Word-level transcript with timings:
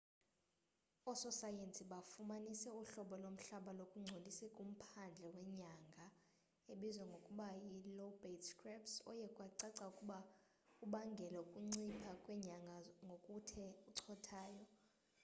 ososayensi 1.11 1.83
bafumanise 1.91 2.69
uhlobo 2.81 3.15
lomhlaba 3.23 3.71
lungcolise 3.79 4.45
kumphandle 4.55 5.27
wenyanga 5.37 6.05
ebizwa 6.73 7.03
ngokuba 7.09 7.47
yi 7.63 7.73
lobate 7.97 8.45
scarps 8.49 8.93
oye 9.11 9.25
kwacaca 9.35 9.83
ukuba 9.91 10.17
ubangele 10.85 11.37
ukuncipha 11.45 12.11
kwenyanga 12.23 12.75
ngokuthe 13.05 13.65
cothayo 14.01 14.65